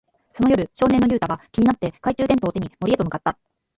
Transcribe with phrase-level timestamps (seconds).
[0.33, 3.37] その夜、少年のユウタは気になって、懐中電灯を手に森へと向かった。